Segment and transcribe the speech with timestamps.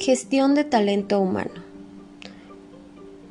[0.00, 1.50] Gestión de talento humano.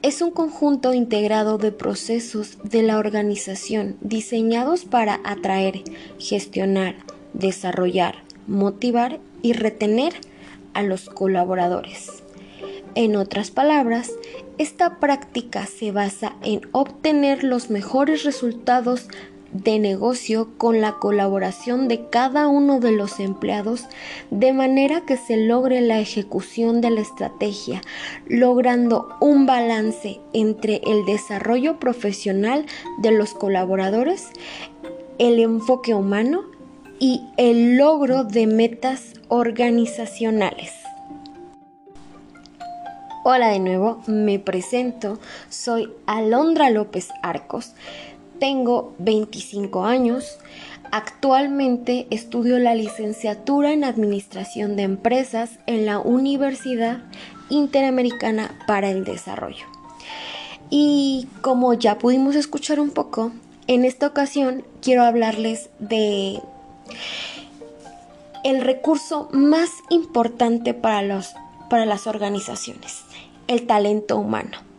[0.00, 5.82] Es un conjunto integrado de procesos de la organización diseñados para atraer,
[6.20, 6.94] gestionar,
[7.32, 10.12] desarrollar, motivar y retener
[10.72, 12.22] a los colaboradores.
[12.94, 14.12] En otras palabras,
[14.56, 19.08] esta práctica se basa en obtener los mejores resultados
[19.52, 23.86] de negocio con la colaboración de cada uno de los empleados
[24.30, 27.82] de manera que se logre la ejecución de la estrategia,
[28.26, 32.66] logrando un balance entre el desarrollo profesional
[32.98, 34.28] de los colaboradores,
[35.18, 36.42] el enfoque humano
[36.98, 40.72] y el logro de metas organizacionales.
[43.24, 47.72] Hola de nuevo, me presento, soy Alondra López Arcos
[48.42, 50.36] tengo 25 años.
[50.90, 57.04] Actualmente estudio la licenciatura en Administración de Empresas en la Universidad
[57.50, 59.64] Interamericana para el Desarrollo.
[60.70, 63.30] Y como ya pudimos escuchar un poco,
[63.68, 66.40] en esta ocasión quiero hablarles de
[68.42, 71.32] el recurso más importante para, los,
[71.70, 73.02] para las organizaciones,
[73.46, 74.71] el talento humano.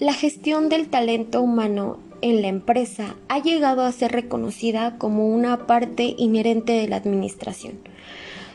[0.00, 5.66] La gestión del talento humano en la empresa ha llegado a ser reconocida como una
[5.66, 7.80] parte inherente de la administración.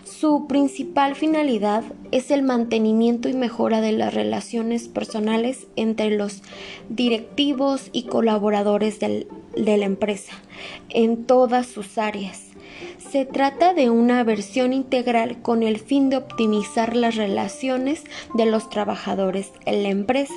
[0.06, 6.44] Su principal finalidad es el mantenimiento y mejora de las relaciones personales entre los
[6.88, 10.32] directivos y colaboradores de la empresa
[10.88, 12.52] en todas sus áreas.
[13.12, 18.70] Se trata de una versión integral con el fin de optimizar las relaciones de los
[18.70, 20.34] trabajadores en la empresa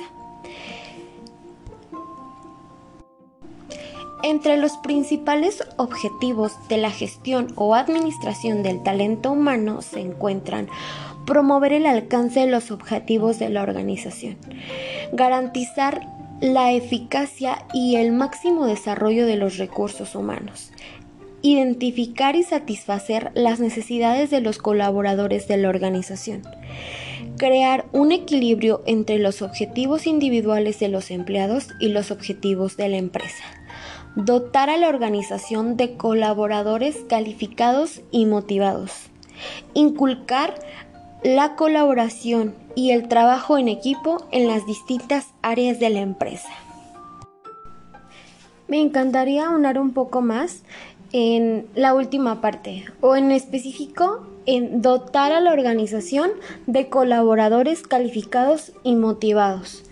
[4.23, 10.67] Entre los principales objetivos de la gestión o administración del talento humano se encuentran
[11.25, 14.37] promover el alcance de los objetivos de la organización,
[15.11, 16.07] garantizar
[16.41, 20.71] la eficacia y el máximo desarrollo de los recursos humanos,
[21.43, 26.41] identificar y satisfacer las necesidades de los colaboradores de la organización,
[27.37, 32.97] crear un equilibrio entre los objetivos individuales de los empleados y los objetivos de la
[32.97, 33.43] empresa
[34.17, 38.91] dotar a la organización de colaboradores calificados y motivados,
[39.75, 40.55] inculcar
[41.23, 46.49] la colaboración y el trabajo en equipo en las distintas áreas de la empresa.
[48.67, 50.63] Me encantaría aunar un poco más
[51.11, 56.31] en la última parte, o en específico en dotar a la organización
[56.65, 59.83] de colaboradores calificados y motivados.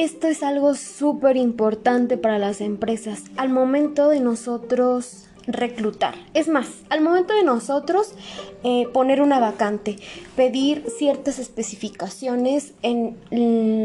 [0.00, 6.14] Esto es algo súper importante para las empresas al momento de nosotros reclutar.
[6.32, 8.14] Es más, al momento de nosotros
[8.64, 9.98] eh, poner una vacante,
[10.36, 13.18] pedir ciertas especificaciones en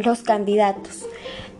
[0.05, 1.05] los candidatos.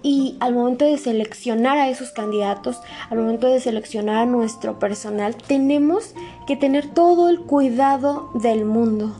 [0.04, 2.80] Y al momento de seleccionar a esos candidatos,
[3.10, 6.14] al momento de seleccionar a nuestro personal, tenemos
[6.48, 9.18] que tener todo el cuidado del mundo.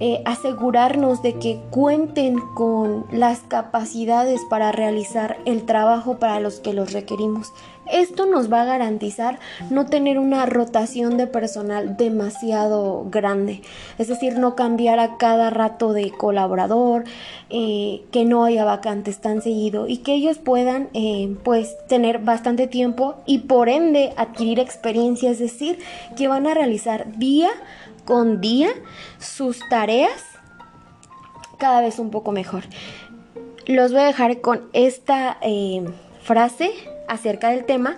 [0.00, 6.72] Eh, asegurarnos de que cuenten con las capacidades para realizar el trabajo para los que
[6.72, 7.52] los requerimos.
[7.92, 9.38] Esto nos va a garantizar
[9.70, 13.62] no tener una rotación de personal demasiado grande,
[13.98, 17.04] es decir, no cambiar a cada rato de colaborador,
[17.50, 22.66] eh, que no haya vacantes tan seguido y que ellos puedan eh, pues tener bastante
[22.66, 25.78] tiempo y por ende adquirir experiencia, es decir,
[26.16, 27.50] que van a realizar día
[28.04, 28.70] con día
[29.18, 30.24] sus tareas
[31.58, 32.64] cada vez un poco mejor.
[33.66, 35.84] Los voy a dejar con esta eh,
[36.22, 36.72] frase
[37.08, 37.96] acerca del tema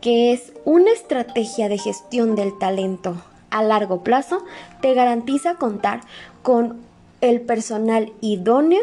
[0.00, 3.16] que es una estrategia de gestión del talento
[3.50, 4.44] a largo plazo
[4.80, 6.00] te garantiza contar
[6.42, 6.80] con
[7.20, 8.82] el personal idóneo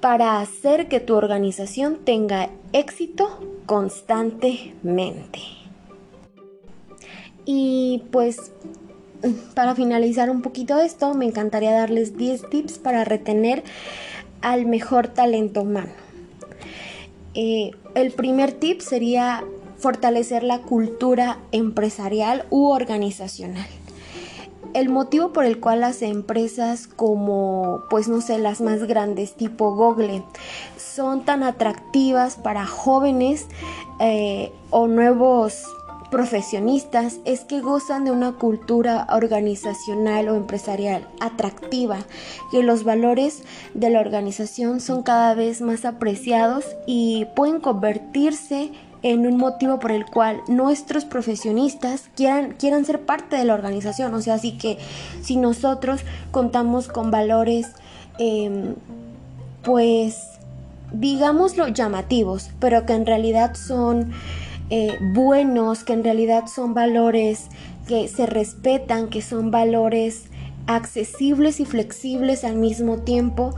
[0.00, 5.40] para hacer que tu organización tenga éxito constantemente.
[7.44, 8.52] Y pues
[9.54, 13.64] para finalizar un poquito esto, me encantaría darles 10 tips para retener
[14.40, 15.92] al mejor talento humano.
[17.34, 19.44] Eh, el primer tip sería
[19.76, 23.66] fortalecer la cultura empresarial u organizacional.
[24.74, 29.74] El motivo por el cual las empresas como, pues no sé, las más grandes tipo
[29.74, 30.22] Google
[30.76, 33.46] son tan atractivas para jóvenes
[33.98, 35.64] eh, o nuevos
[36.10, 41.98] profesionistas es que gozan de una cultura organizacional o empresarial atractiva,
[42.50, 43.42] que los valores
[43.74, 48.72] de la organización son cada vez más apreciados y pueden convertirse
[49.02, 54.12] en un motivo por el cual nuestros profesionistas quieran, quieran ser parte de la organización.
[54.14, 54.78] O sea, así que
[55.22, 56.00] si nosotros
[56.30, 57.68] contamos con valores,
[58.18, 58.74] em,
[59.62, 60.38] pues
[60.92, 64.12] digámoslo llamativos, pero que en realidad son
[64.70, 67.48] eh, buenos, que en realidad son valores
[67.86, 70.26] que se respetan, que son valores
[70.66, 73.54] accesibles y flexibles al mismo tiempo,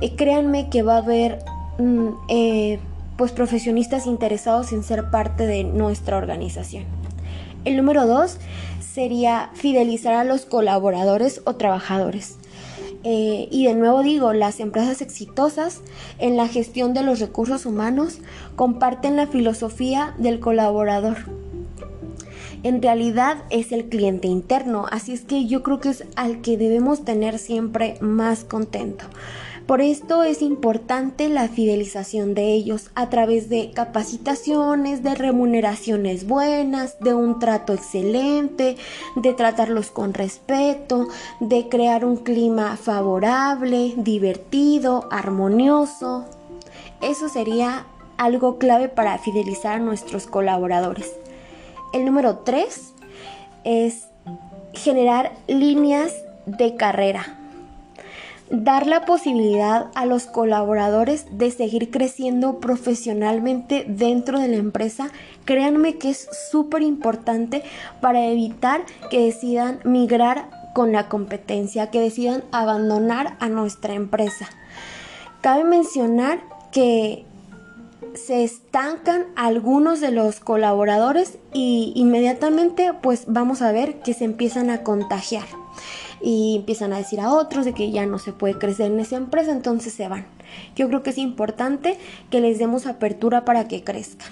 [0.00, 1.38] eh, créanme que va a haber
[1.78, 2.78] mm, eh,
[3.16, 6.84] pues profesionistas interesados en ser parte de nuestra organización.
[7.64, 8.38] El número dos
[8.80, 12.36] sería fidelizar a los colaboradores o trabajadores.
[13.04, 15.80] Eh, y de nuevo digo, las empresas exitosas
[16.18, 18.18] en la gestión de los recursos humanos
[18.54, 21.16] comparten la filosofía del colaborador.
[22.62, 26.56] En realidad es el cliente interno, así es que yo creo que es al que
[26.56, 29.04] debemos tener siempre más contento.
[29.66, 36.98] Por esto es importante la fidelización de ellos a través de capacitaciones, de remuneraciones buenas,
[36.98, 38.76] de un trato excelente,
[39.14, 41.06] de tratarlos con respeto,
[41.38, 46.24] de crear un clima favorable, divertido, armonioso.
[47.00, 47.86] Eso sería
[48.16, 51.12] algo clave para fidelizar a nuestros colaboradores.
[51.92, 52.94] El número 3
[53.62, 54.08] es
[54.74, 56.14] generar líneas
[56.46, 57.38] de carrera
[58.52, 65.10] dar la posibilidad a los colaboradores de seguir creciendo profesionalmente dentro de la empresa,
[65.46, 67.62] créanme que es súper importante
[68.02, 74.48] para evitar que decidan migrar con la competencia, que decidan abandonar a nuestra empresa.
[75.40, 76.40] Cabe mencionar
[76.72, 77.24] que
[78.14, 84.68] se estancan algunos de los colaboradores y inmediatamente pues vamos a ver que se empiezan
[84.68, 85.46] a contagiar
[86.22, 89.16] y empiezan a decir a otros de que ya no se puede crecer en esa
[89.16, 90.26] empresa, entonces se van.
[90.76, 91.98] Yo creo que es importante
[92.30, 94.30] que les demos apertura para que crezcan.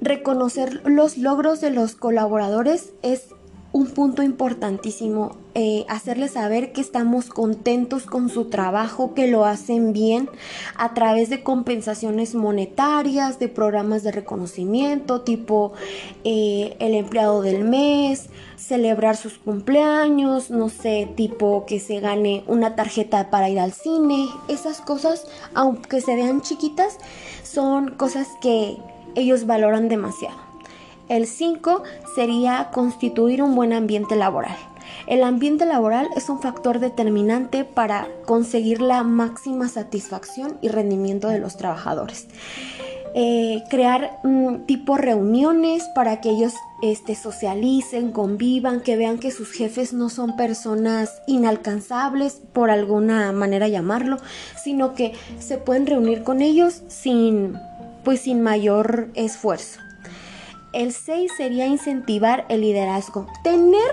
[0.00, 3.28] Reconocer los logros de los colaboradores es
[3.90, 10.28] punto importantísimo, eh, hacerles saber que estamos contentos con su trabajo, que lo hacen bien
[10.76, 15.72] a través de compensaciones monetarias, de programas de reconocimiento tipo
[16.24, 22.76] eh, el empleado del mes, celebrar sus cumpleaños, no sé, tipo que se gane una
[22.76, 26.98] tarjeta para ir al cine, esas cosas, aunque se vean chiquitas,
[27.42, 28.76] son cosas que
[29.14, 30.49] ellos valoran demasiado.
[31.10, 31.82] El 5
[32.14, 34.56] sería constituir un buen ambiente laboral.
[35.08, 41.40] El ambiente laboral es un factor determinante para conseguir la máxima satisfacción y rendimiento de
[41.40, 42.28] los trabajadores.
[43.16, 49.50] Eh, crear un tipo reuniones para que ellos este, socialicen, convivan, que vean que sus
[49.50, 54.18] jefes no son personas inalcanzables, por alguna manera llamarlo,
[54.62, 57.58] sino que se pueden reunir con ellos sin,
[58.04, 59.80] pues, sin mayor esfuerzo.
[60.72, 63.26] El 6 sería incentivar el liderazgo.
[63.42, 63.90] Tener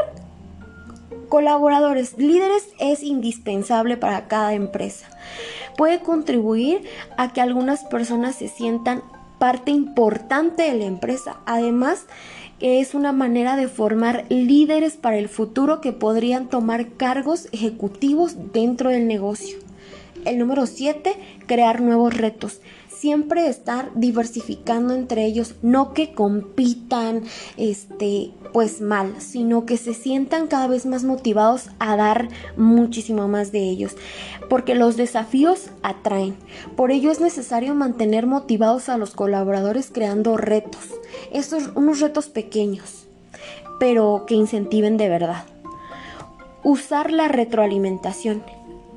[1.28, 5.08] colaboradores líderes es indispensable para cada empresa.
[5.76, 6.84] Puede contribuir
[7.18, 9.02] a que algunas personas se sientan
[9.40, 11.38] parte importante de la empresa.
[11.48, 12.06] Además,
[12.60, 18.92] es una manera de formar líderes para el futuro que podrían tomar cargos ejecutivos dentro
[18.92, 19.58] del negocio.
[20.26, 21.16] El número 7,
[21.48, 22.62] crear nuevos retos
[23.00, 27.24] siempre estar diversificando entre ellos, no que compitan
[27.58, 33.52] este pues mal, sino que se sientan cada vez más motivados a dar muchísimo más
[33.52, 33.96] de ellos,
[34.50, 36.36] porque los desafíos atraen.
[36.76, 40.82] Por ello es necesario mantener motivados a los colaboradores creando retos,
[41.32, 43.06] estos unos retos pequeños,
[43.80, 45.46] pero que incentiven de verdad.
[46.64, 48.44] Usar la retroalimentación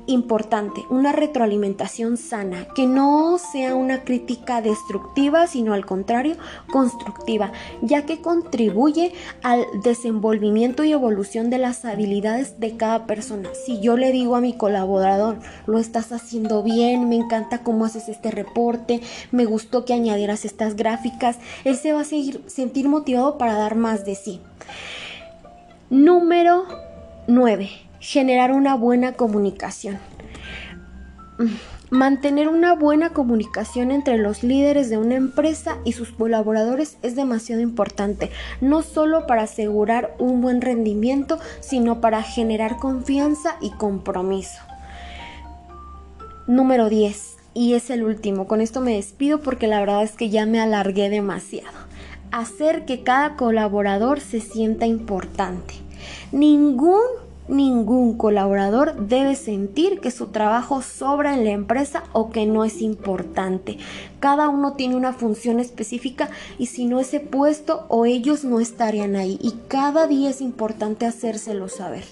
[0.07, 6.35] importante, una retroalimentación sana, que no sea una crítica destructiva, sino al contrario,
[6.71, 13.49] constructiva, ya que contribuye al desenvolvimiento y evolución de las habilidades de cada persona.
[13.65, 18.09] Si yo le digo a mi colaborador, lo estás haciendo bien, me encanta cómo haces
[18.09, 23.37] este reporte, me gustó que añadieras estas gráficas, él se va a seguir, sentir motivado
[23.37, 24.41] para dar más de sí.
[25.89, 26.65] Número
[27.27, 29.99] 9 generar una buena comunicación.
[31.91, 37.61] Mantener una buena comunicación entre los líderes de una empresa y sus colaboradores es demasiado
[37.61, 44.61] importante, no solo para asegurar un buen rendimiento, sino para generar confianza y compromiso.
[46.47, 50.29] Número 10, y es el último, con esto me despido porque la verdad es que
[50.29, 51.77] ya me alargué demasiado.
[52.31, 55.73] Hacer que cada colaborador se sienta importante.
[56.31, 57.01] Ningún
[57.47, 62.81] ningún colaborador debe sentir que su trabajo sobra en la empresa o que no es
[62.81, 63.77] importante.
[64.19, 69.15] Cada uno tiene una función específica y si no ese puesto o ellos no estarían
[69.15, 72.03] ahí y cada día es importante hacérselo saber.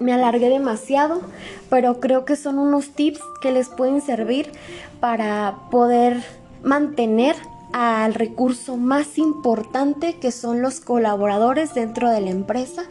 [0.00, 1.20] Me alargué demasiado,
[1.70, 4.52] pero creo que son unos tips que les pueden servir
[5.00, 6.22] para poder
[6.62, 7.34] mantener
[7.78, 12.82] al recurso más importante que son los colaboradores dentro de la empresa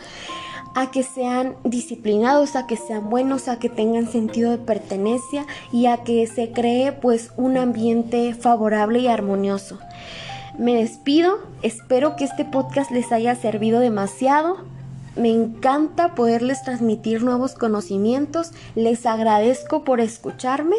[0.75, 5.87] a que sean disciplinados, a que sean buenos, a que tengan sentido de pertenencia y
[5.87, 9.77] a que se cree pues un ambiente favorable y armonioso.
[10.57, 14.57] Me despido, espero que este podcast les haya servido demasiado.
[15.17, 20.77] Me encanta poderles transmitir nuevos conocimientos, les agradezco por escucharme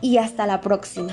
[0.00, 1.12] y hasta la próxima.